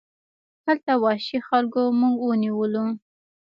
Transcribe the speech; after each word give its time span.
هلته 0.65 0.91
وحشي 1.03 1.39
خلکو 1.47 1.81
موږ 1.99 2.15
ونیولو. 2.27 2.85